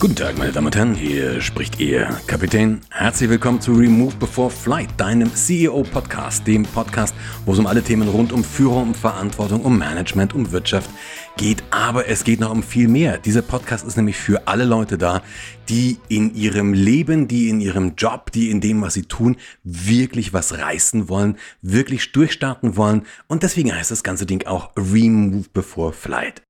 [0.00, 2.80] Guten Tag, meine Damen und Herren, hier spricht Ihr Kapitän.
[2.88, 7.14] Herzlich willkommen zu Remove Before Flight, deinem CEO-Podcast, dem Podcast,
[7.44, 10.88] wo es um alle Themen rund um Führung, um Verantwortung, um Management, um Wirtschaft
[11.36, 11.62] geht.
[11.70, 13.18] Aber es geht noch um viel mehr.
[13.18, 15.20] Dieser Podcast ist nämlich für alle Leute da,
[15.68, 20.32] die in ihrem Leben, die in ihrem Job, die in dem, was sie tun, wirklich
[20.32, 23.02] was reißen wollen, wirklich durchstarten wollen.
[23.26, 26.40] Und deswegen heißt das ganze Ding auch Remove Before Flight.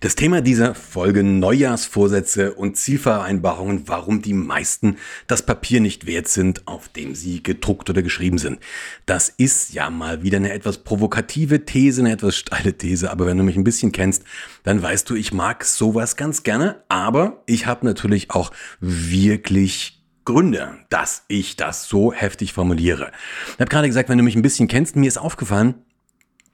[0.00, 6.68] Das Thema dieser Folge Neujahrsvorsätze und Zielvereinbarungen, warum die meisten das Papier nicht wert sind,
[6.68, 8.58] auf dem sie gedruckt oder geschrieben sind.
[9.06, 13.38] Das ist ja mal wieder eine etwas provokative These, eine etwas steile These, aber wenn
[13.38, 14.24] du mich ein bisschen kennst,
[14.64, 20.76] dann weißt du, ich mag sowas ganz gerne, aber ich habe natürlich auch wirklich Gründe,
[20.90, 23.12] dass ich das so heftig formuliere.
[23.54, 25.85] Ich habe gerade gesagt, wenn du mich ein bisschen kennst, mir ist aufgefallen,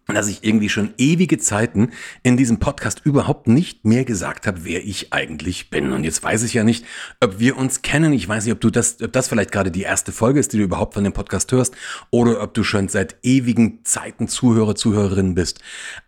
[0.08, 1.90] dass ich irgendwie schon ewige Zeiten
[2.22, 5.92] in diesem Podcast überhaupt nicht mehr gesagt habe, wer ich eigentlich bin.
[5.92, 6.84] Und jetzt weiß ich ja nicht,
[7.20, 8.12] ob wir uns kennen.
[8.12, 10.58] Ich weiß nicht, ob du das, ob das vielleicht gerade die erste Folge ist, die
[10.58, 11.74] du überhaupt von dem Podcast hörst,
[12.10, 15.60] oder ob du schon seit ewigen Zeiten Zuhörer, Zuhörerin bist.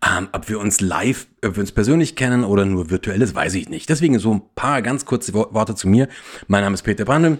[0.05, 3.69] Ähm, ob wir uns live, ob wir uns persönlich kennen oder nur virtuelles, weiß ich
[3.69, 3.89] nicht.
[3.89, 6.09] Deswegen so ein paar ganz kurze Worte zu mir.
[6.47, 7.39] Mein Name ist Peter Brandl.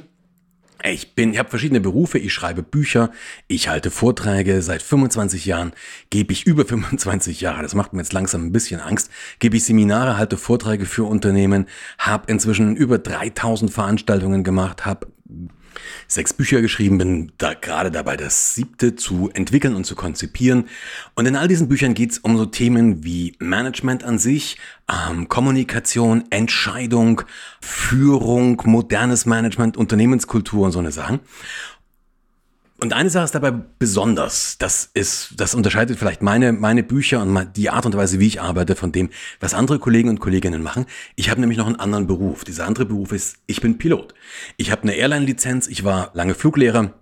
[0.88, 3.09] Ich bin, ich habe verschiedene Berufe, ich schreibe Bücher,
[3.47, 5.73] ich halte Vorträge, seit 25 Jahren
[6.11, 9.63] gebe ich über 25 Jahre, das macht mir jetzt langsam ein bisschen Angst, gebe ich
[9.63, 11.66] Seminare, halte Vorträge für Unternehmen,
[11.97, 15.08] habe inzwischen über 3000 Veranstaltungen gemacht, habe
[16.08, 20.68] sechs Bücher geschrieben, bin da gerade dabei, das siebte zu entwickeln und zu konzipieren.
[21.16, 24.58] Und in all diesen Büchern geht es um so Themen wie Management an sich,
[24.90, 27.22] ähm, Kommunikation, Entscheidung,
[27.62, 31.20] Führung, modernes Management, Unternehmenskultur und so eine Sachen.
[32.78, 34.58] Und eine Sache ist dabei besonders.
[34.58, 38.42] Das ist, das unterscheidet vielleicht meine, meine Bücher und die Art und Weise, wie ich
[38.42, 39.09] arbeite, von dem,
[39.40, 40.86] was andere Kollegen und Kolleginnen machen.
[41.16, 42.44] Ich habe nämlich noch einen anderen Beruf.
[42.44, 44.14] Dieser andere Beruf ist, ich bin Pilot.
[44.58, 45.68] Ich habe eine Airline-Lizenz.
[45.68, 46.94] Ich war lange Fluglehrer.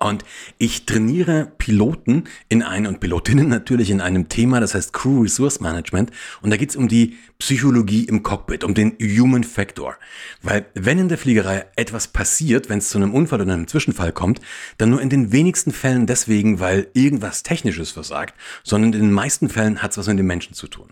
[0.00, 0.24] Und
[0.58, 5.60] ich trainiere Piloten in einem und Pilotinnen natürlich in einem Thema, das heißt Crew Resource
[5.60, 6.12] Management.
[6.40, 9.96] Und da geht es um die Psychologie im Cockpit, um den Human Factor.
[10.40, 14.12] Weil wenn in der Fliegerei etwas passiert, wenn es zu einem Unfall oder einem Zwischenfall
[14.12, 14.40] kommt,
[14.76, 19.48] dann nur in den wenigsten Fällen deswegen, weil irgendwas Technisches versagt, sondern in den meisten
[19.48, 20.88] Fällen hat es was mit dem Menschen zu tun.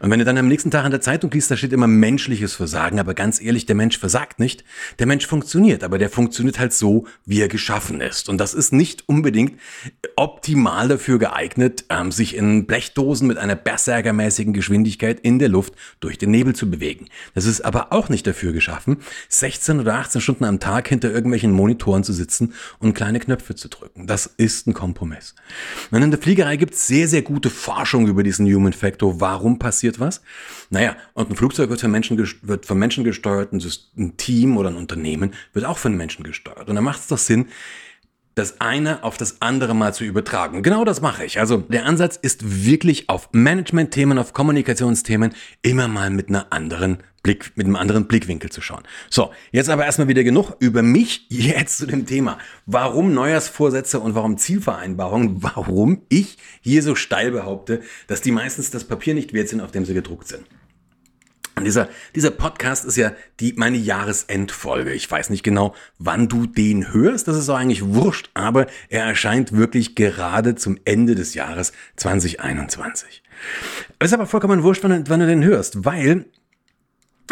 [0.00, 2.54] Und wenn du dann am nächsten Tag in der Zeitung liest, da steht immer menschliches
[2.54, 4.64] Versagen, aber ganz ehrlich, der Mensch versagt nicht.
[4.98, 8.28] Der Mensch funktioniert, aber der funktioniert halt so, wie er geschaffen ist.
[8.28, 9.58] Und das ist nicht unbedingt
[10.16, 16.18] optimal dafür geeignet, ähm, sich in Blechdosen mit einer berserkermäßigen Geschwindigkeit in der Luft durch
[16.18, 17.06] den Nebel zu bewegen.
[17.34, 21.52] Das ist aber auch nicht dafür geschaffen, 16 oder 18 Stunden am Tag hinter irgendwelchen
[21.52, 24.06] Monitoren zu sitzen und kleine Knöpfe zu drücken.
[24.06, 25.34] Das ist ein Kompromiss.
[25.90, 29.20] Und in der Fliegerei gibt es sehr, sehr gute Forschung über diesen Human Factor.
[29.20, 30.22] Warum passiert was.
[30.70, 34.76] Naja, und ein Flugzeug wird von Menschen, wird von Menschen gesteuert, ein Team oder ein
[34.76, 36.68] Unternehmen wird auch von Menschen gesteuert.
[36.68, 37.46] Und da macht es doch Sinn,
[38.34, 40.62] das eine auf das andere mal zu übertragen.
[40.62, 41.38] Genau das mache ich.
[41.38, 47.52] Also der Ansatz ist wirklich auf Management-Themen, auf Kommunikationsthemen immer mal mit einer anderen Blick,
[47.56, 48.82] mit einem anderen Blickwinkel zu schauen.
[49.08, 51.26] So, jetzt aber erstmal wieder genug über mich.
[51.30, 52.38] Jetzt zu dem Thema.
[52.66, 55.42] Warum Neujahrsvorsätze und warum Zielvereinbarungen?
[55.42, 59.70] Warum ich hier so steil behaupte, dass die meistens das Papier nicht wert sind, auf
[59.70, 60.44] dem sie gedruckt sind.
[61.54, 64.92] Und dieser, dieser Podcast ist ja die, meine Jahresendfolge.
[64.92, 67.28] Ich weiß nicht genau, wann du den hörst.
[67.28, 73.22] Das ist auch eigentlich wurscht, aber er erscheint wirklich gerade zum Ende des Jahres 2021.
[73.98, 76.26] Es ist aber vollkommen wurscht, wann, wann du den hörst, weil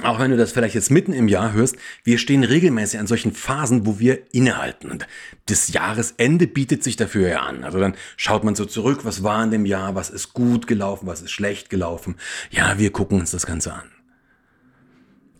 [0.02, 3.32] auch wenn du das vielleicht jetzt mitten im Jahr hörst, wir stehen regelmäßig an solchen
[3.32, 4.90] Phasen, wo wir innehalten.
[4.90, 5.06] Und
[5.46, 7.64] das Jahresende bietet sich dafür ja an.
[7.64, 11.06] Also dann schaut man so zurück, was war in dem Jahr, was ist gut gelaufen,
[11.06, 12.16] was ist schlecht gelaufen.
[12.50, 13.90] Ja, wir gucken uns das Ganze an.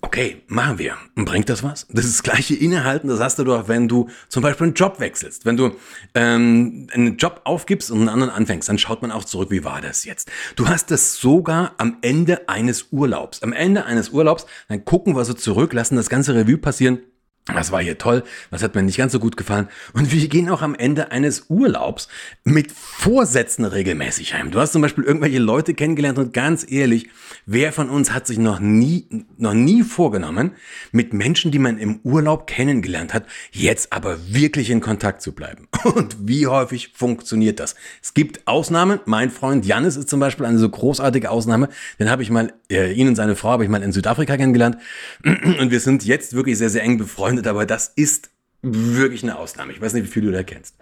[0.02, 0.96] Okay, machen wir.
[1.14, 1.86] Und bringt das was?
[1.90, 4.98] Das ist das gleiche Innehalten, das hast du doch, wenn du zum Beispiel einen Job
[4.98, 5.44] wechselst.
[5.44, 5.72] Wenn du
[6.14, 9.80] ähm, einen Job aufgibst und einen anderen anfängst, dann schaut man auch zurück, wie war
[9.80, 10.30] das jetzt?
[10.56, 13.42] Du hast das sogar am Ende eines Urlaubs.
[13.42, 17.00] Am Ende eines Urlaubs, dann gucken wir so zurück, lassen das ganze Revue passieren
[17.46, 19.68] was war hier toll, was hat mir nicht ganz so gut gefallen.
[19.92, 22.08] Und wir gehen auch am Ende eines Urlaubs
[22.44, 24.50] mit Vorsätzen regelmäßig heim.
[24.50, 27.08] Du hast zum Beispiel irgendwelche Leute kennengelernt und ganz ehrlich,
[27.46, 29.06] wer von uns hat sich noch nie,
[29.36, 30.52] noch nie vorgenommen,
[30.92, 35.68] mit Menschen, die man im Urlaub kennengelernt hat, jetzt aber wirklich in Kontakt zu bleiben?
[35.84, 37.74] Und wie häufig funktioniert das?
[38.02, 39.00] Es gibt Ausnahmen.
[39.06, 41.68] Mein Freund Janis ist zum Beispiel eine so großartige Ausnahme.
[41.98, 44.76] Den habe ich mal, äh, ihn und seine Frau habe ich mal in Südafrika kennengelernt.
[45.24, 48.30] Und wir sind jetzt wirklich sehr, sehr eng befreundet befreundet, aber das ist
[48.62, 49.72] wirklich eine Ausnahme.
[49.72, 50.76] Ich weiß nicht, wie viel du da kennst.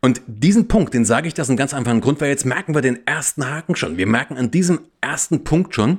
[0.00, 2.82] Und diesen Punkt, den sage ich das einen ganz einfachen Grund, weil jetzt merken wir
[2.82, 3.96] den ersten Haken schon.
[3.96, 5.98] Wir merken an diesem ersten Punkt schon,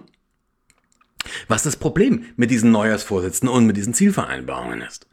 [1.48, 5.08] Was das Problem mit diesen Neujahrsvorsätzen und mit diesen Zielvereinbarungen ist.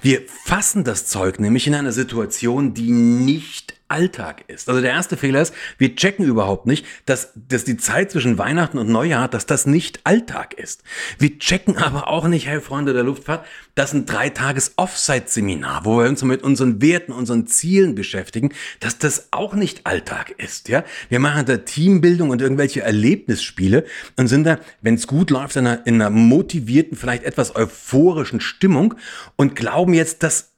[0.00, 4.68] Wir fassen das Zeug nämlich in einer Situation, die nicht Alltag ist.
[4.68, 8.78] Also der erste Fehler ist, wir checken überhaupt nicht, dass, dass die Zeit zwischen Weihnachten
[8.78, 10.82] und Neujahr, dass das nicht Alltag ist.
[11.18, 16.08] Wir checken aber auch nicht, hey Freunde der Luftfahrt, dass ein dreitages Offsite-Seminar, wo wir
[16.08, 20.68] uns mit unseren Werten, unseren Zielen beschäftigen, dass das auch nicht Alltag ist.
[20.68, 23.84] Ja, Wir machen da Teambildung und irgendwelche Erlebnisspiele
[24.16, 28.40] und sind da, wenn es gut läuft, in einer, in einer motivierten, vielleicht etwas euphorischen
[28.40, 28.94] Stimmung
[29.36, 30.55] und glauben jetzt, dass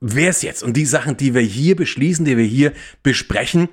[0.00, 0.62] wer ist jetzt?
[0.62, 3.68] Und die Sachen, die wir hier beschließen, die wir hier besprechen,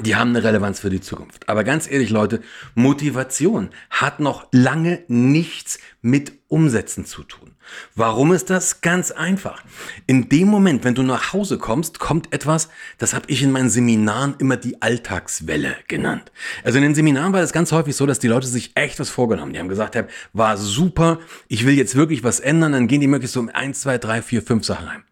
[0.00, 1.50] die haben eine Relevanz für die Zukunft.
[1.50, 2.40] Aber ganz ehrlich, Leute,
[2.74, 7.50] Motivation hat noch lange nichts mit Umsetzen zu tun.
[7.94, 8.80] Warum ist das?
[8.80, 9.62] Ganz einfach.
[10.06, 13.68] In dem Moment, wenn du nach Hause kommst, kommt etwas, das habe ich in meinen
[13.68, 16.32] Seminaren immer die Alltagswelle genannt.
[16.64, 19.10] Also in den Seminaren war das ganz häufig so, dass die Leute sich echt was
[19.10, 19.52] vorgenommen haben.
[19.52, 20.02] Die haben gesagt,
[20.32, 23.82] war super, ich will jetzt wirklich was ändern, dann gehen die möglichst so um eins,
[23.82, 25.04] zwei, drei, vier, fünf Sachen rein.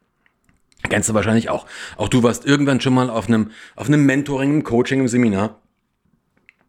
[0.89, 1.67] Kennst du wahrscheinlich auch.
[1.97, 5.61] Auch du warst irgendwann schon mal auf einem, auf einem Mentoring, einem Coaching, im Seminar,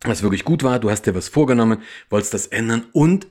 [0.03, 0.79] was wirklich gut war.
[0.79, 3.27] Du hast dir was vorgenommen, wolltest das ändern und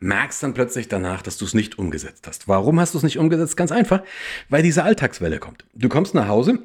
[0.00, 2.48] merkst dann plötzlich danach, dass du es nicht umgesetzt hast.
[2.48, 3.56] Warum hast du es nicht umgesetzt?
[3.56, 4.02] Ganz einfach,
[4.48, 5.64] weil diese Alltagswelle kommt.
[5.74, 6.58] Du kommst nach Hause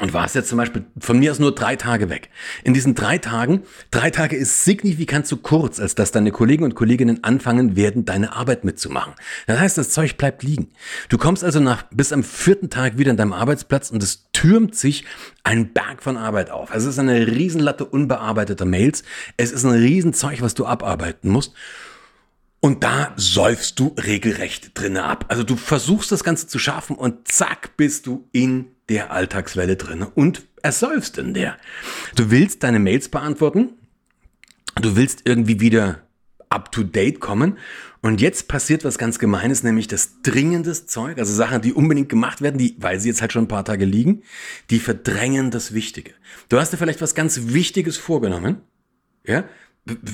[0.00, 2.28] und warst jetzt zum Beispiel von mir aus nur drei Tage weg.
[2.62, 6.74] In diesen drei Tagen, drei Tage ist signifikant zu kurz, als dass deine Kollegen und
[6.74, 9.14] Kolleginnen anfangen werden, deine Arbeit mitzumachen.
[9.46, 10.68] Das heißt, das Zeug bleibt liegen.
[11.08, 14.76] Du kommst also nach, bis am vierten Tag wieder an deinem Arbeitsplatz und es türmt
[14.76, 15.04] sich
[15.42, 16.68] ein Berg von Arbeit auf.
[16.72, 19.04] Es ist eine Riesenlatte unbearbeiteter Mails.
[19.38, 21.54] Es ist ein Riesenzeug, was du abarbeiten musst.
[22.60, 25.26] Und da säufst du regelrecht drinne ab.
[25.28, 30.02] Also du versuchst das Ganze zu schaffen und zack bist du in der Alltagswelle drin
[30.02, 31.56] und ersäufst in der.
[32.16, 33.70] Du willst deine Mails beantworten,
[34.80, 36.02] du willst irgendwie wieder
[36.50, 37.58] up to date kommen
[38.00, 42.40] und jetzt passiert was ganz Gemeines, nämlich das dringendes Zeug, also Sachen, die unbedingt gemacht
[42.40, 44.22] werden, die, weil sie jetzt halt schon ein paar Tage liegen,
[44.70, 46.12] die verdrängen das Wichtige.
[46.48, 48.62] Du hast dir vielleicht was ganz Wichtiges vorgenommen,
[49.26, 49.44] ja,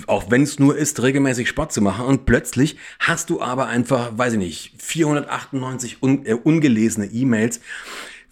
[0.07, 4.17] auch wenn es nur ist, regelmäßig Sport zu machen und plötzlich hast du aber einfach,
[4.17, 7.61] weiß ich nicht, 498 un, äh, ungelesene E-Mails,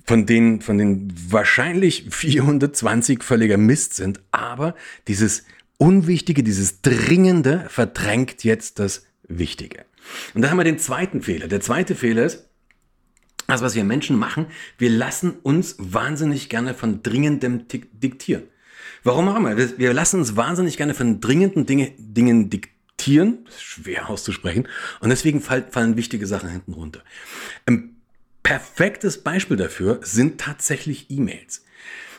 [0.04, 4.74] von denen, von denen wahrscheinlich 420 völliger Mist sind, aber
[5.08, 5.44] dieses
[5.78, 9.84] Unwichtige, dieses Dringende verdrängt jetzt das Wichtige.
[10.34, 11.48] Und da haben wir den zweiten Fehler.
[11.48, 12.48] Der zweite Fehler ist,
[13.46, 14.46] also was wir Menschen machen,
[14.78, 18.44] wir lassen uns wahnsinnig gerne von Dringendem diktieren.
[19.04, 19.56] Warum auch immer.
[19.56, 23.48] Wir lassen uns wahnsinnig gerne von dringenden Dinge, Dingen diktieren.
[23.58, 24.68] Schwer auszusprechen.
[25.00, 27.02] Und deswegen fallen wichtige Sachen hinten runter.
[27.66, 27.96] Ein
[28.52, 31.64] perfektes Beispiel dafür sind tatsächlich E-Mails.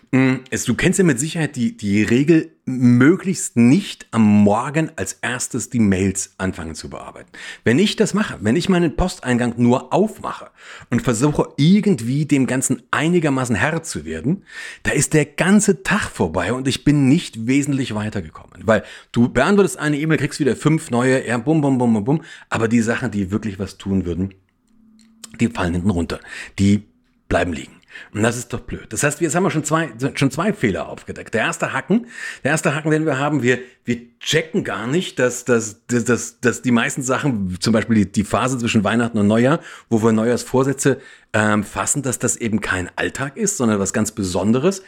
[0.10, 5.70] Mm, du kennst ja mit Sicherheit die, die Regel, möglichst nicht am Morgen als erstes
[5.70, 7.30] die Mails anfangen zu bearbeiten.
[7.64, 10.50] Wenn ich das mache, wenn ich meinen Posteingang nur aufmache
[10.90, 14.44] und versuche irgendwie dem Ganzen einigermaßen Herr zu werden,
[14.82, 18.62] da ist der ganze Tag vorbei und ich bin nicht wesentlich weitergekommen.
[18.66, 22.22] Weil du beantwortest eine E-Mail, kriegst wieder fünf neue, ja, bum, bum, bum, bum, bum,
[22.50, 24.34] aber die Sachen, die wirklich was tun würden,
[25.40, 26.20] die fallen hinten runter.
[26.60, 26.84] Die
[27.28, 27.82] bleiben liegen.
[28.14, 28.92] Und das ist doch blöd.
[28.92, 31.34] Das heißt, jetzt haben wir schon zwei, schon zwei Fehler aufgedeckt.
[31.34, 32.08] Der erste Hacken,
[32.44, 36.40] der erste Hacken, den wir haben, wir, wir checken gar nicht, dass, dass, dass, dass,
[36.40, 39.60] dass die meisten Sachen, zum Beispiel die, die Phase zwischen Weihnachten und Neujahr,
[39.90, 41.00] wo wir Neujahrsvorsätze
[41.34, 44.82] ähm, fassen, dass das eben kein Alltag ist, sondern was ganz Besonderes.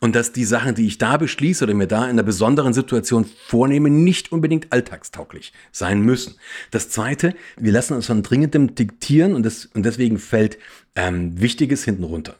[0.00, 3.26] Und dass die Sachen, die ich da beschließe oder mir da in einer besonderen Situation
[3.46, 6.34] vornehme, nicht unbedingt alltagstauglich sein müssen.
[6.72, 10.58] Das zweite, wir lassen uns von dringendem diktieren und, das, und deswegen fällt
[10.96, 12.34] ähm, Wichtiges hinten runter.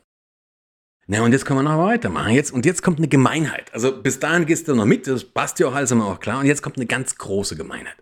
[1.13, 2.33] Na, und jetzt können wir noch weitermachen.
[2.35, 3.75] Jetzt, und jetzt kommt eine Gemeinheit.
[3.75, 6.39] Also bis dahin gehst du noch mit, das passt ja auch alles immer auch klar.
[6.39, 7.97] Und jetzt kommt eine ganz große Gemeinheit.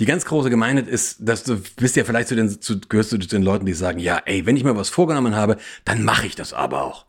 [0.00, 3.18] Die ganz große Gemeinheit ist, dass du bist ja vielleicht zu den, zu, gehörst du
[3.20, 6.26] zu den Leuten, die sagen, ja, ey, wenn ich mir was vorgenommen habe, dann mache
[6.26, 7.06] ich das aber auch.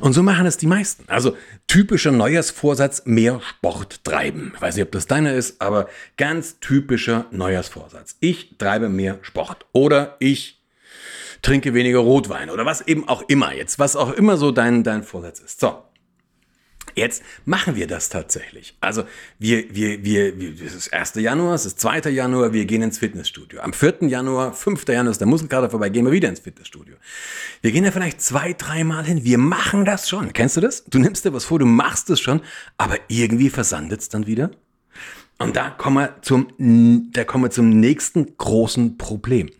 [0.00, 1.04] Und so machen es die meisten.
[1.06, 1.36] Also
[1.68, 4.50] typischer Neujahrsvorsatz, mehr Sport treiben.
[4.56, 8.16] Ich weiß nicht, ob das deiner ist, aber ganz typischer Neujahrsvorsatz.
[8.18, 9.64] Ich treibe mehr Sport.
[9.72, 10.57] Oder ich
[11.42, 15.02] trinke weniger Rotwein oder was eben auch immer jetzt, was auch immer so dein, dein
[15.02, 15.60] Vorsatz ist.
[15.60, 15.82] So.
[16.94, 18.76] Jetzt machen wir das tatsächlich.
[18.80, 19.04] Also
[19.38, 21.14] wir, wir, wir, wir, es ist 1.
[21.16, 22.10] Januar, es ist 2.
[22.10, 23.60] Januar, wir gehen ins Fitnessstudio.
[23.60, 23.98] Am 4.
[24.08, 24.88] Januar, 5.
[24.88, 26.96] Januar ist der Muskelkater vorbei, gehen wir wieder ins Fitnessstudio.
[27.60, 29.22] Wir gehen da vielleicht zwei, dreimal hin.
[29.22, 30.32] Wir machen das schon.
[30.32, 30.84] Kennst du das?
[30.86, 32.40] Du nimmst dir was vor, du machst es schon,
[32.78, 34.50] aber irgendwie versandet es dann wieder.
[35.38, 39.50] Und da kommen wir zum, da kommen wir zum nächsten großen Problem.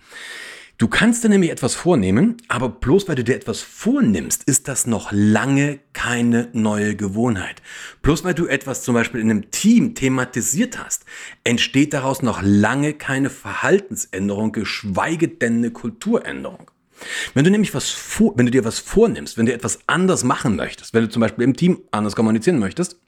[0.78, 4.87] Du kannst dir nämlich etwas vornehmen, aber bloß weil du dir etwas vornimmst, ist das
[4.87, 7.62] noch lange keine neue Gewohnheit.
[8.02, 11.04] Bloß weil du etwas zum Beispiel in einem Team thematisiert hast,
[11.42, 16.70] entsteht daraus noch lange keine Verhaltensänderung, geschweige denn eine Kulturänderung.
[17.35, 20.54] Wenn du nämlich was vor, wenn du dir was vornimmst, wenn du etwas anders machen
[20.54, 23.00] möchtest, wenn du zum Beispiel im Team anders kommunizieren möchtest,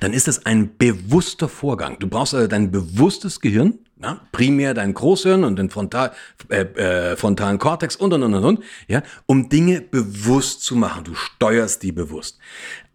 [0.00, 1.98] dann ist es ein bewusster Vorgang.
[1.98, 6.12] Du brauchst also dein bewusstes Gehirn, ja, primär dein Großhirn und den Frontal,
[6.48, 11.04] äh, äh, frontalen Kortex und und und und ja, um Dinge bewusst zu machen.
[11.04, 12.38] Du steuerst die bewusst.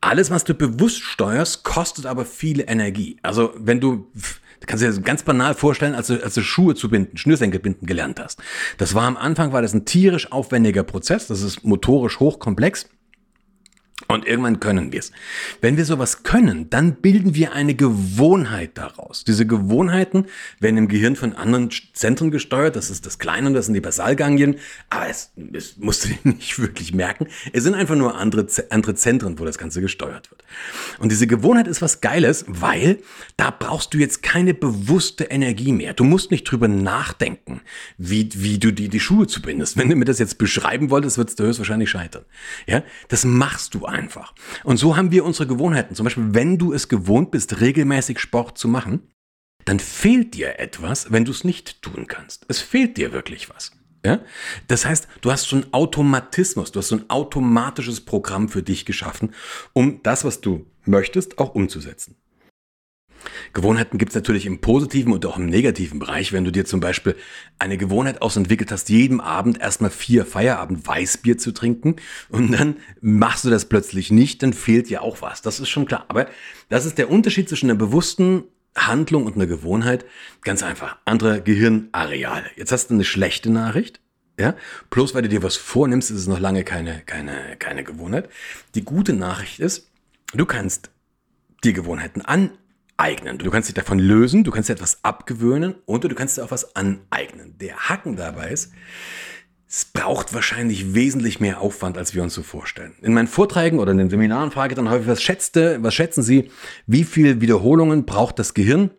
[0.02, 3.18] Alles, was du bewusst steuerst, kostet aber viel Energie.
[3.22, 4.12] Also wenn du
[4.60, 7.60] Du kannst dir das ganz banal vorstellen, als du, als du Schuhe zu binden, Schnürsenkel
[7.60, 8.42] binden gelernt hast.
[8.80, 11.28] Das war am Anfang, war das ein tierisch aufwendiger Prozess.
[11.28, 12.90] Das ist motorisch hochkomplex.
[14.10, 15.12] Und irgendwann können wir es.
[15.60, 19.26] Wenn wir sowas können, dann bilden wir eine Gewohnheit daraus.
[19.26, 20.28] Diese Gewohnheiten
[20.62, 22.78] werden im Gehirn von anderen Zentren gesteuert.
[22.78, 24.60] Das ist das Kleine und das sind die Basalganglien.
[24.90, 27.28] Aber es, es musst du nicht wirklich merken.
[27.52, 30.44] Es sind einfach nur andere, andere Zentren, wo das Ganze gesteuert wird.
[31.00, 33.00] Und diese Gewohnheit ist was Geiles, weil
[33.36, 35.94] da brauchst du jetzt keine bewusste Energie mehr.
[35.94, 37.60] Du musst nicht drüber nachdenken,
[37.98, 39.76] wie, wie du die, die Schuhe zubindest.
[39.76, 42.24] Wenn du mir das jetzt beschreiben wolltest, würdest du höchstwahrscheinlich scheitern.
[42.68, 44.34] Ja, das machst du einfach einfach.
[44.64, 45.96] Und so haben wir unsere Gewohnheiten.
[45.96, 49.12] Zum Beispiel, wenn du es gewohnt bist, regelmäßig Sport zu machen,
[49.66, 52.46] dann fehlt dir etwas, wenn du es nicht tun kannst.
[52.48, 53.72] Es fehlt dir wirklich was.
[54.06, 54.20] Ja?
[54.68, 58.86] Das heißt, du hast so einen Automatismus, du hast so ein automatisches Programm für dich
[58.86, 59.34] geschaffen,
[59.74, 62.16] um das, was du möchtest, auch umzusetzen.
[63.54, 66.34] Gewohnheiten gibt es natürlich im positiven und auch im negativen Bereich.
[66.34, 67.16] Wenn du dir zum Beispiel
[67.60, 71.96] eine Gewohnheit ausentwickelt hast, jeden Abend erstmal vier Feierabend Weißbier zu trinken
[72.30, 75.42] und dann machst du das plötzlich nicht, dann fehlt dir auch was.
[75.42, 76.06] Das ist schon klar.
[76.08, 76.28] Aber
[76.70, 78.44] das ist der Unterschied zwischen einer bewussten
[78.76, 80.06] Handlung und einer Gewohnheit.
[80.44, 80.98] Ganz einfach.
[81.06, 82.50] Andere Gehirnareale.
[82.56, 84.00] Jetzt hast du eine schlechte Nachricht.
[84.40, 84.56] Ja,
[84.92, 88.30] bloß weil du dir was vornimmst, ist es noch lange keine, keine, keine Gewohnheit.
[88.76, 89.90] Die gute Nachricht ist,
[90.34, 90.92] du kannst
[91.64, 92.52] die Gewohnheiten an
[92.98, 93.38] eignen.
[93.38, 96.52] Du kannst dich davon lösen, du kannst dir etwas abgewöhnen und du kannst dir auch
[96.52, 97.56] was aneignen.
[97.60, 98.72] Der Haken dabei ist,
[99.70, 102.94] es braucht wahrscheinlich wesentlich mehr Aufwand, als wir uns so vorstellen.
[103.02, 106.24] In meinen Vorträgen oder in den Seminaren frage ich dann häufig, was schätzte, was schätzen
[106.24, 106.50] Sie,
[106.86, 108.92] wie viel Wiederholungen braucht das Gehirn,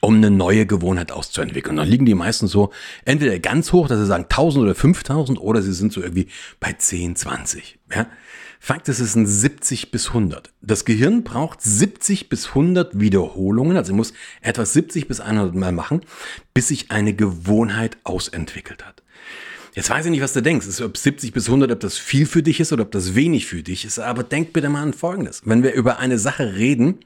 [0.00, 1.76] um eine neue Gewohnheit auszuentwickeln.
[1.76, 2.72] Dann liegen die meisten so
[3.04, 6.26] entweder ganz hoch, dass sie sagen 1000 oder 5000 oder sie sind so irgendwie
[6.58, 7.78] bei 10, 20.
[7.94, 8.06] Ja?
[8.64, 10.52] Fakt ist, es sind 70 bis 100.
[10.60, 16.02] Das Gehirn braucht 70 bis 100 Wiederholungen, also muss etwas 70 bis 100 Mal machen,
[16.54, 19.02] bis sich eine Gewohnheit ausentwickelt hat.
[19.74, 20.68] Jetzt weiß ich nicht, was du denkst.
[20.68, 23.46] Ist, ob 70 bis 100, ob das viel für dich ist oder ob das wenig
[23.46, 23.98] für dich ist.
[23.98, 25.42] Aber denk bitte mal an Folgendes.
[25.44, 27.00] Wenn wir über eine Sache reden,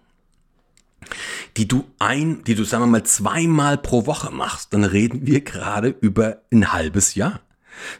[1.56, 5.40] die du ein, die du, sagen wir mal, zweimal pro Woche machst, dann reden wir
[5.40, 7.40] gerade über ein halbes Jahr.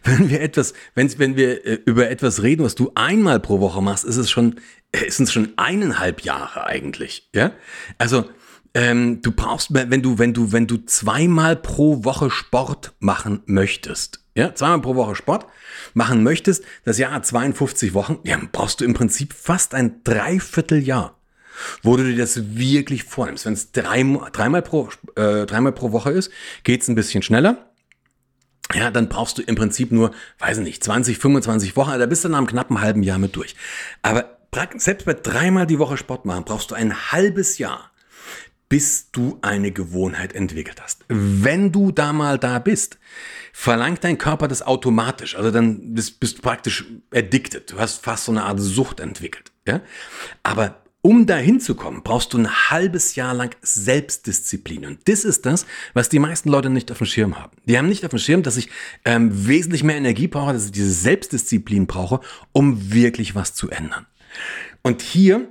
[0.04, 3.82] Wenn wir etwas, wenn, wenn wir äh, über etwas reden, was du einmal pro Woche
[3.82, 4.60] machst, ist es schon,
[4.92, 7.52] äh, ist es schon eineinhalb Jahre eigentlich, ja?
[7.98, 8.24] Also,
[8.74, 14.20] ähm, du brauchst, wenn du, wenn du, wenn du zweimal pro Woche Sport machen möchtest,
[14.34, 15.46] ja, zweimal pro Woche Sport
[15.94, 21.18] machen möchtest, das Jahr hat 52 Wochen, ja, brauchst du im Prinzip fast ein Dreivierteljahr,
[21.82, 23.46] wo du dir das wirklich vornimmst.
[23.46, 26.30] Wenn es drei, dreimal, pro, äh, dreimal pro Woche ist,
[26.62, 27.70] geht's ein bisschen schneller
[28.74, 32.24] ja, dann brauchst du im Prinzip nur, weiß ich nicht, 20, 25 Wochen, da bist
[32.24, 33.54] du nach einem knappen halben Jahr mit durch.
[34.02, 34.36] Aber
[34.76, 37.90] selbst bei dreimal die Woche Sport machen, brauchst du ein halbes Jahr,
[38.68, 41.04] bis du eine Gewohnheit entwickelt hast.
[41.08, 42.98] Wenn du da mal da bist,
[43.52, 45.36] verlangt dein Körper das automatisch.
[45.36, 47.70] Also dann bist, bist du praktisch addicted.
[47.70, 49.52] Du hast fast so eine Art Sucht entwickelt.
[49.66, 49.82] Ja?
[50.42, 54.84] Aber um dahin zu kommen, brauchst du ein halbes Jahr lang Selbstdisziplin.
[54.84, 57.56] Und das ist das, was die meisten Leute nicht auf dem Schirm haben.
[57.64, 58.70] Die haben nicht auf dem Schirm, dass ich
[59.04, 62.18] ähm, wesentlich mehr Energie brauche, dass ich diese Selbstdisziplin brauche,
[62.50, 64.06] um wirklich was zu ändern.
[64.82, 65.48] Und hier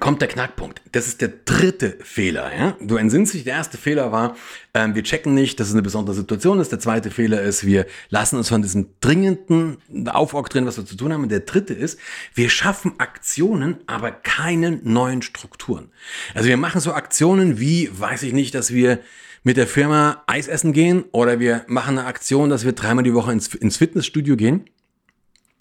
[0.00, 0.80] kommt der Knackpunkt.
[0.92, 2.50] Das ist der dritte Fehler.
[2.56, 2.76] Ja?
[2.80, 4.36] Du entsinnst dich, der erste Fehler war,
[4.74, 6.72] ähm, wir checken nicht, dass es eine besondere Situation ist.
[6.72, 11.12] Der zweite Fehler ist, wir lassen uns von diesem dringenden aufoktroyieren, was wir zu tun
[11.12, 11.22] haben.
[11.22, 11.98] Und der dritte ist,
[12.34, 15.90] wir schaffen Aktionen, aber keine neuen Strukturen.
[16.34, 18.98] Also wir machen so Aktionen wie, weiß ich nicht, dass wir
[19.44, 23.14] mit der Firma Eis essen gehen oder wir machen eine Aktion, dass wir dreimal die
[23.14, 24.64] Woche ins, ins Fitnessstudio gehen.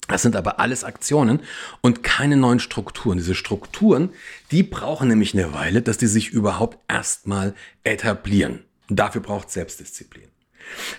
[0.08, 1.42] Das sind aber alles Aktionen
[1.82, 3.18] und keine neuen Strukturen.
[3.18, 4.10] Diese Strukturen,
[4.52, 7.54] die brauchen nämlich eine Weile, dass die sich überhaupt erstmal
[7.84, 8.64] etablieren.
[8.90, 10.28] Und dafür braucht es Selbstdisziplin.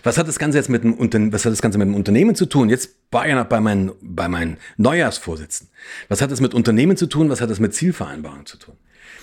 [0.03, 2.47] Was hat das Ganze jetzt mit dem, was hat das Ganze mit dem Unternehmen zu
[2.47, 2.69] tun?
[2.69, 5.75] Jetzt war ja noch bei meinen, bei meinen Neujahrsvorsitzenden.
[6.09, 7.29] Was hat das mit Unternehmen zu tun?
[7.29, 8.77] Was hat das mit Zielvereinbarungen zu tun?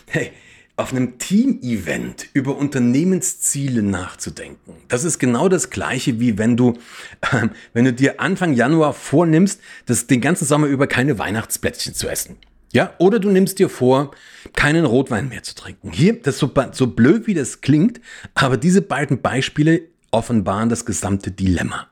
[0.08, 0.32] Hey,
[0.80, 4.76] auf einem Team-Event über Unternehmensziele nachzudenken.
[4.88, 6.78] Das ist genau das gleiche, wie wenn du,
[7.22, 12.08] äh, wenn du dir Anfang Januar vornimmst, das den ganzen Sommer über keine Weihnachtsplätzchen zu
[12.08, 12.38] essen.
[12.72, 14.12] Ja, oder du nimmst dir vor,
[14.54, 15.92] keinen Rotwein mehr zu trinken.
[15.92, 18.00] Hier, das so, so blöd wie das klingt,
[18.34, 19.82] aber diese beiden Beispiele
[20.12, 21.88] offenbaren das gesamte Dilemma.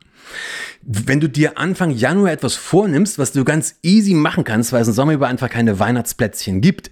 [0.82, 4.88] Wenn du dir Anfang Januar etwas vornimmst, was du ganz easy machen kannst, weil es
[4.88, 6.90] im Sommer über einfach keine Weihnachtsplätzchen gibt,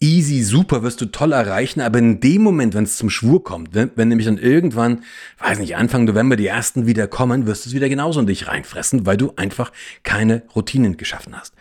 [0.00, 3.74] easy, super, wirst du toll erreichen, aber in dem Moment, wenn es zum Schwur kommt,
[3.74, 5.02] wenn, wenn nämlich dann irgendwann,
[5.38, 8.46] weiß nicht, Anfang November die ersten wieder kommen, wirst du es wieder genauso in dich
[8.46, 11.54] reinfressen, weil du einfach keine Routinen geschaffen hast.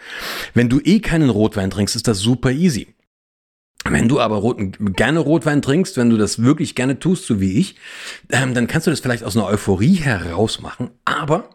[0.54, 2.88] Wenn du eh keinen Rotwein trinkst, ist das super easy.
[3.90, 7.58] Wenn du aber rot, gerne Rotwein trinkst, wenn du das wirklich gerne tust, so wie
[7.60, 7.76] ich,
[8.32, 11.50] ähm, dann kannst du das vielleicht aus einer Euphorie heraus machen, aber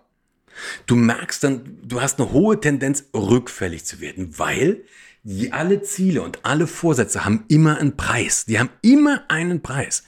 [0.86, 4.84] du merkst dann, du hast eine hohe Tendenz, rückfällig zu werden, weil
[5.22, 8.44] die alle Ziele und alle Vorsätze haben immer einen Preis.
[8.44, 10.02] Die haben immer einen Preis.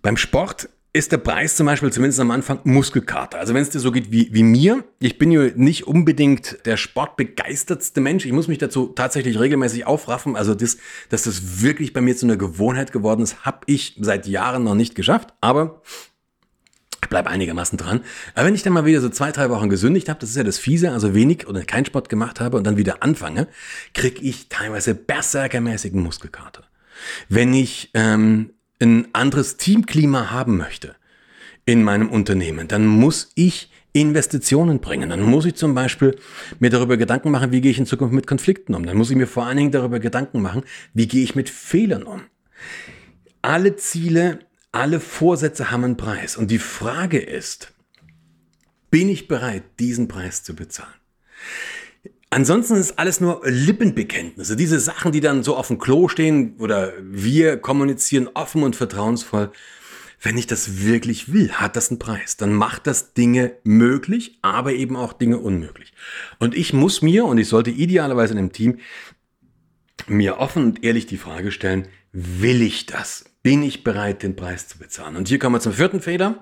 [0.00, 3.38] Beim Sport ist der Preis zum Beispiel zumindest am Anfang Muskelkater.
[3.38, 6.76] Also wenn es dir so geht wie, wie mir, ich bin ja nicht unbedingt der
[6.76, 8.26] sportbegeistertste Mensch.
[8.26, 10.36] Ich muss mich dazu tatsächlich regelmäßig aufraffen.
[10.36, 10.76] Also das,
[11.08, 14.74] dass das wirklich bei mir zu einer Gewohnheit geworden ist, habe ich seit Jahren noch
[14.74, 15.32] nicht geschafft.
[15.40, 15.80] Aber
[17.08, 18.00] bleibe einigermaßen dran.
[18.34, 20.44] Aber wenn ich dann mal wieder so zwei, drei Wochen gesündigt habe, das ist ja
[20.44, 23.48] das Fiese, also wenig oder keinen Sport gemacht habe und dann wieder anfange,
[23.94, 26.64] kriege ich teilweise berserkermäßigen Muskelkater.
[27.28, 30.94] Wenn ich ähm, ein anderes Teamklima haben möchte
[31.64, 35.10] in meinem Unternehmen, dann muss ich Investitionen bringen.
[35.10, 36.16] Dann muss ich zum Beispiel
[36.58, 38.86] mir darüber Gedanken machen, wie gehe ich in Zukunft mit Konflikten um.
[38.86, 40.62] Dann muss ich mir vor allen Dingen darüber Gedanken machen,
[40.94, 42.22] wie gehe ich mit Fehlern um.
[43.42, 44.38] Alle Ziele,
[44.72, 46.36] alle Vorsätze haben einen Preis.
[46.36, 47.72] Und die Frage ist,
[48.90, 50.94] bin ich bereit, diesen Preis zu bezahlen?
[52.30, 54.56] Ansonsten ist alles nur Lippenbekenntnisse.
[54.56, 59.52] Diese Sachen, die dann so auf dem Klo stehen oder wir kommunizieren offen und vertrauensvoll.
[60.18, 62.38] Wenn ich das wirklich will, hat das einen Preis.
[62.38, 65.92] Dann macht das Dinge möglich, aber eben auch Dinge unmöglich.
[66.38, 68.78] Und ich muss mir, und ich sollte idealerweise in einem Team,
[70.06, 73.24] mir offen und ehrlich die Frage stellen, will ich das?
[73.42, 75.16] Bin ich bereit, den Preis zu bezahlen?
[75.16, 76.36] Und hier kommen wir zum vierten Fehler.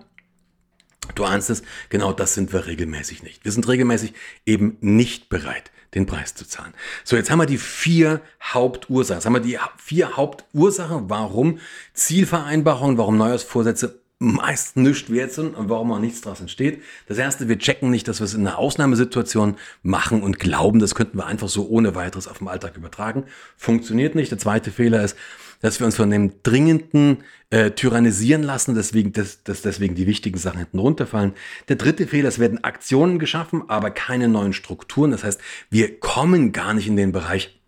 [1.14, 3.44] Du ahnst es, genau das sind wir regelmäßig nicht.
[3.44, 4.12] Wir sind regelmäßig
[4.44, 6.74] eben nicht bereit, den Preis zu zahlen.
[7.04, 9.16] So, jetzt haben wir die vier Hauptursachen.
[9.16, 11.58] Jetzt haben wir die vier Hauptursachen, warum
[11.94, 16.82] Zielvereinbarungen, warum Neujahrsvorsätze meist nichts wert sind und warum auch nichts daraus entsteht.
[17.08, 20.94] Das erste, wir checken nicht, dass wir es in einer Ausnahmesituation machen und glauben, das
[20.94, 23.24] könnten wir einfach so ohne weiteres auf den Alltag übertragen.
[23.56, 24.30] Funktioniert nicht.
[24.30, 25.16] Der zweite Fehler ist,
[25.60, 27.18] dass wir uns von dem Dringenden
[27.50, 31.32] äh, tyrannisieren lassen, deswegen, dass, dass deswegen die wichtigen Sachen hinten runterfallen.
[31.68, 35.10] Der dritte Fehler, es werden Aktionen geschaffen, aber keine neuen Strukturen.
[35.10, 37.59] Das heißt, wir kommen gar nicht in den Bereich,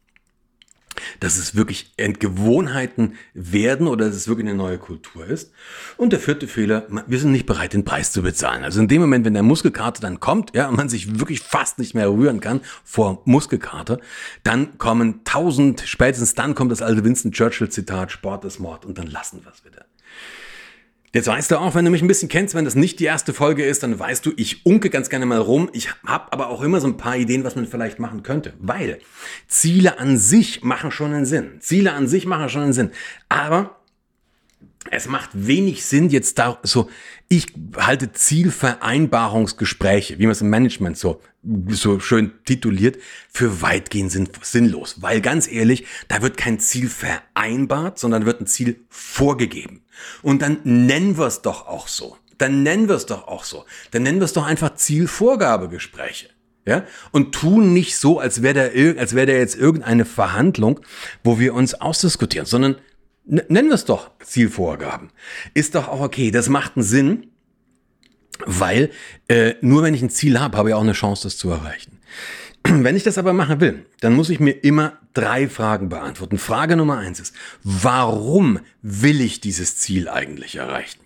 [1.21, 5.53] dass es wirklich Entgewohnheiten werden oder dass es wirklich eine neue Kultur ist.
[5.97, 8.65] Und der vierte Fehler, wir sind nicht bereit, den Preis zu bezahlen.
[8.65, 11.79] Also in dem Moment, wenn der Muskelkater dann kommt, ja, und man sich wirklich fast
[11.79, 14.01] nicht mehr rühren kann vor Muskelkater,
[14.43, 18.99] dann kommen tausend, spätestens dann kommt das alte Winston Churchill Zitat, Sport ist Mord und
[18.99, 19.85] dann lassen wir es wieder.
[21.15, 23.35] Jetzt weißt du auch, wenn du mich ein bisschen kennst, wenn das nicht die erste
[23.35, 25.69] Folge ist, dann weißt du, ich unke ganz gerne mal rum.
[25.75, 28.55] Ich habe aber auch immer so ein paar Ideen, was man vielleicht machen könnte.
[28.61, 28.99] Weil
[29.47, 31.59] Ziele an sich machen schon einen Sinn.
[31.61, 32.93] Ziele an sich machen schon einen Sinn.
[33.29, 33.82] Aber
[34.91, 36.91] es macht wenig Sinn, jetzt da so,
[37.29, 41.21] ich halte Zielvereinbarungsgespräche, wie man es im Management so,
[41.69, 42.99] so schön tituliert,
[43.31, 45.01] für weitgehend sinn, sinnlos.
[45.01, 49.83] Weil ganz ehrlich, da wird kein Ziel vereinbart, sondern wird ein Ziel vorgegeben.
[50.23, 52.17] Und dann nennen wir es doch auch so.
[52.39, 53.65] Dann nennen wir es doch auch so.
[53.93, 56.29] Dann nennen wir es doch einfach Zielvorgabegespräche.
[56.67, 56.85] Ja?
[57.13, 60.81] Und tun nicht so, als wäre da, als wäre da jetzt irgendeine Verhandlung,
[61.23, 62.77] wo wir uns ausdiskutieren, sondern
[63.25, 65.11] nennen wir es doch Zielvorgaben.
[65.55, 66.31] Ist doch auch okay.
[66.31, 67.27] Das macht einen Sinn,
[68.47, 68.91] weil
[69.29, 71.99] äh, nur wenn ich ein Ziel habe, habe ich auch eine Chance, das zu erreichen.
[72.65, 76.39] Wenn ich das aber machen will, dann muss ich mir immer drei Fragen beantworten.
[76.39, 81.01] Frage Nummer eins ist, warum will ich dieses Ziel eigentlich erreichen?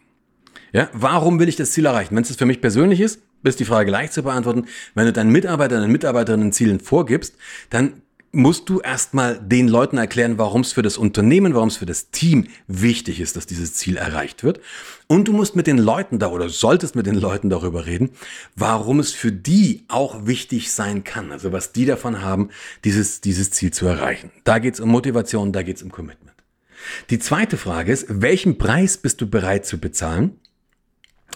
[0.72, 2.14] Ja, warum will ich das Ziel erreichen?
[2.14, 4.66] Wenn es für mich persönlich ist, ist die Frage leicht zu beantworten.
[4.94, 7.36] Wenn du deinen Mitarbeitern und Mitarbeiterinnen Zielen vorgibst,
[7.70, 8.02] dann
[8.36, 12.10] musst du erstmal den Leuten erklären, warum es für das Unternehmen, warum es für das
[12.10, 14.60] Team wichtig ist, dass dieses Ziel erreicht wird.
[15.06, 18.10] Und du musst mit den Leuten da oder solltest mit den Leuten darüber reden,
[18.54, 21.32] warum es für die auch wichtig sein kann.
[21.32, 22.50] Also was die davon haben,
[22.84, 24.30] dieses, dieses Ziel zu erreichen.
[24.44, 26.36] Da geht es um Motivation, da geht es um Commitment.
[27.08, 30.38] Die zweite Frage ist, welchen Preis bist du bereit zu bezahlen,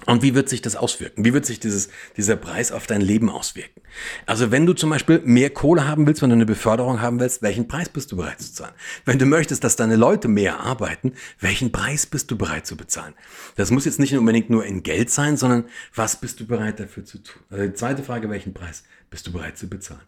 [0.07, 1.25] Und wie wird sich das auswirken?
[1.25, 3.83] Wie wird sich dieses, dieser Preis auf dein Leben auswirken?
[4.25, 7.43] Also wenn du zum Beispiel mehr Kohle haben willst, wenn du eine Beförderung haben willst,
[7.43, 8.73] welchen Preis bist du bereit zu zahlen?
[9.05, 13.15] Wenn du möchtest, dass deine Leute mehr arbeiten, welchen Preis bist du bereit zu bezahlen?
[13.57, 17.05] Das muss jetzt nicht unbedingt nur in Geld sein, sondern was bist du bereit dafür
[17.05, 17.43] zu tun?
[17.51, 20.01] Also die zweite Frage, welchen Preis bist du bereit zu bezahlen?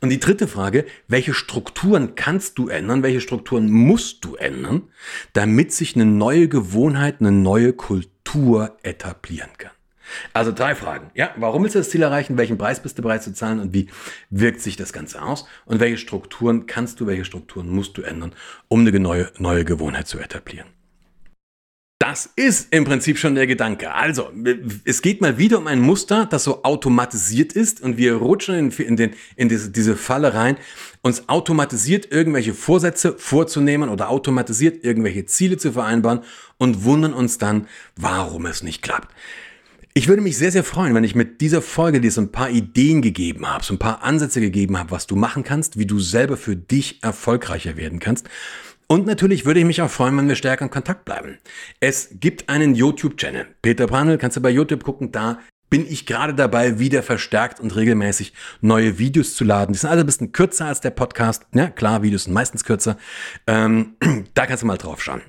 [0.00, 3.02] Und die dritte Frage, welche Strukturen kannst du ändern?
[3.02, 4.82] Welche Strukturen musst du ändern,
[5.32, 9.70] damit sich eine neue Gewohnheit, eine neue Kultur Kultur etablieren kann.
[10.32, 11.10] Also drei Fragen.
[11.14, 12.38] Ja, warum willst du das Ziel erreichen?
[12.38, 13.60] Welchen Preis bist du bereit zu zahlen?
[13.60, 13.88] Und wie
[14.30, 15.46] wirkt sich das Ganze aus?
[15.66, 18.32] Und welche Strukturen kannst du, welche Strukturen musst du ändern,
[18.68, 20.68] um eine neue, neue Gewohnheit zu etablieren?
[21.98, 23.92] Das ist im Prinzip schon der Gedanke.
[23.92, 24.30] Also,
[24.84, 28.70] es geht mal wieder um ein Muster, das so automatisiert ist und wir rutschen in,
[28.70, 30.56] in, den, in diese, diese Falle rein,
[31.02, 36.20] uns automatisiert irgendwelche Vorsätze vorzunehmen oder automatisiert irgendwelche Ziele zu vereinbaren
[36.58, 39.12] und wundern uns dann, warum es nicht klappt.
[39.94, 42.50] Ich würde mich sehr, sehr freuen, wenn ich mit dieser Folge dir so ein paar
[42.50, 45.98] Ideen gegeben habe, so ein paar Ansätze gegeben habe, was du machen kannst, wie du
[45.98, 48.28] selber für dich erfolgreicher werden kannst.
[48.86, 51.38] Und natürlich würde ich mich auch freuen, wenn wir stärker in Kontakt bleiben.
[51.80, 53.46] Es gibt einen YouTube-Channel.
[53.60, 57.74] Peter Brandl, kannst du bei YouTube gucken, da bin ich gerade dabei, wieder verstärkt und
[57.74, 59.72] regelmäßig neue Videos zu laden.
[59.72, 61.46] Die sind alle ein bisschen kürzer als der Podcast.
[61.52, 62.96] Ja, klar, Videos sind meistens kürzer.
[63.46, 63.96] Ähm,
[64.34, 65.22] da kannst du mal drauf schauen.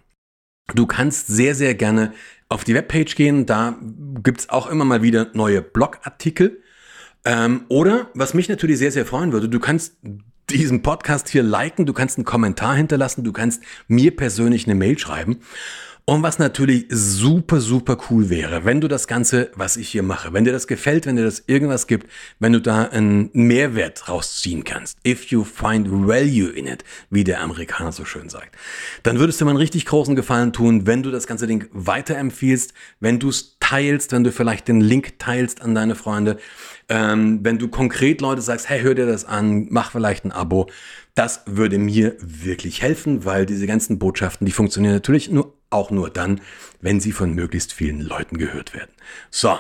[0.74, 2.14] Du kannst sehr, sehr gerne
[2.48, 3.46] auf die Webpage gehen.
[3.46, 3.78] Da
[4.24, 6.62] gibt's auch immer mal wieder neue Blogartikel.
[7.26, 9.98] Ähm, oder, was mich natürlich sehr, sehr freuen würde, du kannst
[10.50, 14.98] diesen Podcast hier liken, du kannst einen Kommentar hinterlassen, du kannst mir persönlich eine Mail
[14.98, 15.42] schreiben.
[16.10, 20.34] Und was natürlich super, super cool wäre, wenn du das Ganze, was ich hier mache,
[20.34, 24.64] wenn dir das gefällt, wenn dir das irgendwas gibt, wenn du da einen Mehrwert rausziehen
[24.64, 28.56] kannst, if you find value in it, wie der Amerikaner so schön sagt,
[29.04, 32.74] dann würdest du mir einen richtig großen Gefallen tun, wenn du das ganze Ding weiterempfiehlst,
[33.00, 36.38] wenn du es teilst, wenn du vielleicht den Link teilst an deine Freunde,
[36.90, 40.72] ähm, wenn du konkret Leute sagst, hey, hör dir das an, mach vielleicht ein Abo.
[41.14, 46.10] Das würde mir wirklich helfen, weil diese ganzen Botschaften, die funktionieren natürlich nur, auch nur
[46.10, 46.42] dann,
[46.82, 48.92] wenn sie von möglichst vielen Leuten gehört werden.
[49.30, 49.58] So.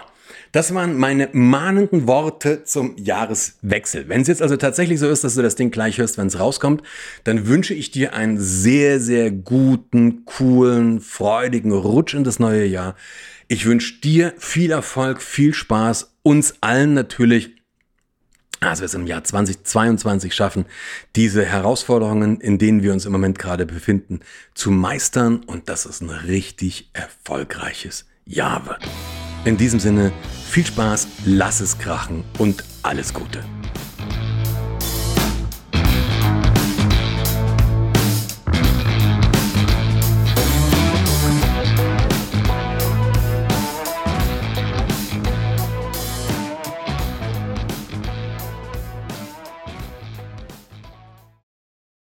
[0.51, 4.09] Das waren meine mahnenden Worte zum Jahreswechsel.
[4.09, 6.39] Wenn es jetzt also tatsächlich so ist, dass du das Ding gleich hörst, wenn es
[6.39, 6.81] rauskommt,
[7.23, 12.95] dann wünsche ich dir einen sehr, sehr guten, coolen, freudigen Rutsch in das neue Jahr.
[13.47, 17.55] Ich wünsche dir viel Erfolg, viel Spaß, uns allen natürlich,
[18.59, 20.65] dass wir es im Jahr 2022 schaffen,
[21.15, 24.19] diese Herausforderungen, in denen wir uns im Moment gerade befinden,
[24.53, 28.87] zu meistern und dass es ein richtig erfolgreiches Jahr wird.
[29.45, 30.11] In diesem Sinne,
[30.49, 33.43] viel Spaß, lass es krachen und alles Gute.